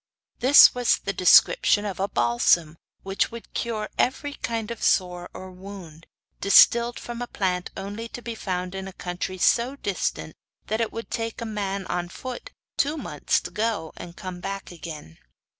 This 0.39 0.73
was 0.73 0.97
the 0.97 1.13
description 1.13 1.85
of 1.85 1.99
a 1.99 2.07
balsam 2.07 2.75
which 3.03 3.29
would 3.29 3.53
cure 3.53 3.87
every 3.99 4.33
kind 4.33 4.71
of 4.71 4.81
sore 4.81 5.29
or 5.31 5.51
wound 5.51 6.07
distilled 6.39 6.97
from 6.99 7.21
a 7.21 7.27
plant 7.27 7.69
only 7.77 8.07
to 8.07 8.21
be 8.23 8.33
found 8.33 8.73
in 8.73 8.87
a 8.87 8.93
country 8.93 9.37
so 9.37 9.75
distant 9.75 10.33
that 10.65 10.81
it 10.81 10.91
would 10.91 11.11
take 11.11 11.39
a 11.39 11.45
man 11.45 11.85
on 11.85 12.09
foot 12.09 12.49
two 12.77 12.97
months 12.97 13.39
to 13.41 13.51
go 13.51 13.93
and 13.95 14.17
come 14.17 14.39
back 14.39 14.71
again. 14.71 15.19